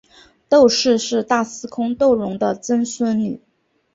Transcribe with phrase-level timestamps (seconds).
[0.49, 3.39] 窦氏是大司空窦融的曾孙女。